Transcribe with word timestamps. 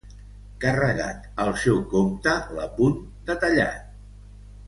Carregat 0.61 1.27
al 1.43 1.51
seu 1.63 1.83
compte 1.91 2.33
l'apunt 2.59 2.97
detallat 3.31 3.95